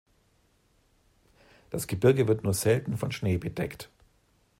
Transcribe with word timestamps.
Das 1.69 1.85
Gebirge 1.85 2.27
wird 2.27 2.43
nur 2.43 2.55
selten 2.55 2.97
von 2.97 3.11
Schnee 3.11 3.37
bedeckt. 3.37 3.91